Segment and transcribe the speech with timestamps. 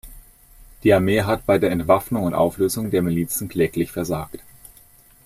[0.81, 4.39] Die Armee hat bei der Entwaffnung und Auflösung der Milizen kläglich versagt.